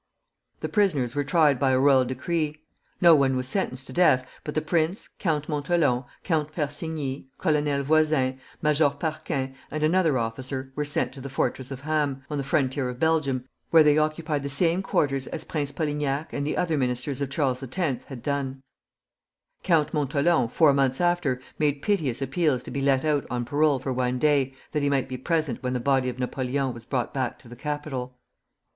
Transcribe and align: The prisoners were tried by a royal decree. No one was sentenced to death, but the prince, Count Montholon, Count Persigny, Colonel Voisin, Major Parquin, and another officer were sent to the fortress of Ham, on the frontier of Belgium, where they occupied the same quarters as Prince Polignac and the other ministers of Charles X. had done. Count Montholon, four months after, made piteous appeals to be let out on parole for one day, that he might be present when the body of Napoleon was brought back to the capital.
The 0.61 0.67
prisoners 0.69 1.13
were 1.13 1.23
tried 1.23 1.59
by 1.59 1.69
a 1.69 1.79
royal 1.79 2.05
decree. 2.05 2.63
No 3.01 3.13
one 3.15 3.35
was 3.35 3.47
sentenced 3.47 3.85
to 3.85 3.93
death, 3.93 4.27
but 4.43 4.55
the 4.55 4.59
prince, 4.63 5.07
Count 5.19 5.47
Montholon, 5.47 6.05
Count 6.23 6.51
Persigny, 6.55 7.27
Colonel 7.37 7.83
Voisin, 7.83 8.39
Major 8.63 8.89
Parquin, 8.89 9.53
and 9.69 9.83
another 9.83 10.17
officer 10.17 10.71
were 10.75 10.85
sent 10.85 11.13
to 11.13 11.21
the 11.21 11.29
fortress 11.29 11.69
of 11.69 11.81
Ham, 11.81 12.23
on 12.31 12.39
the 12.39 12.43
frontier 12.43 12.89
of 12.89 12.99
Belgium, 12.99 13.45
where 13.69 13.83
they 13.83 13.99
occupied 13.99 14.41
the 14.41 14.49
same 14.49 14.81
quarters 14.81 15.27
as 15.27 15.43
Prince 15.43 15.71
Polignac 15.71 16.33
and 16.33 16.47
the 16.47 16.57
other 16.57 16.79
ministers 16.79 17.21
of 17.21 17.29
Charles 17.29 17.61
X. 17.61 18.05
had 18.05 18.23
done. 18.23 18.63
Count 19.61 19.93
Montholon, 19.93 20.49
four 20.49 20.73
months 20.73 20.99
after, 20.99 21.39
made 21.59 21.83
piteous 21.83 22.23
appeals 22.23 22.63
to 22.63 22.71
be 22.71 22.81
let 22.81 23.05
out 23.05 23.27
on 23.29 23.45
parole 23.45 23.77
for 23.77 23.93
one 23.93 24.17
day, 24.17 24.55
that 24.71 24.81
he 24.81 24.89
might 24.89 25.07
be 25.07 25.15
present 25.15 25.61
when 25.61 25.73
the 25.73 25.79
body 25.79 26.09
of 26.09 26.17
Napoleon 26.17 26.73
was 26.73 26.85
brought 26.85 27.13
back 27.13 27.37
to 27.37 27.47
the 27.47 27.55
capital. 27.55 28.17